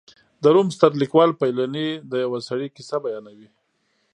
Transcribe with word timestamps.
د 0.43 0.45
روم 0.55 0.67
ستر 0.75 0.91
لیکوال 1.01 1.31
پیلني 1.41 1.87
د 2.11 2.13
یوه 2.25 2.39
سړي 2.49 2.67
کیسه 2.75 2.97
بیانوي 3.03 3.49